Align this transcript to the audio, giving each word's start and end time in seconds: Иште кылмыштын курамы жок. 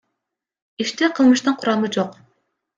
Иште 0.81 1.05
кылмыштын 1.15 1.53
курамы 1.57 1.87
жок. 1.93 2.11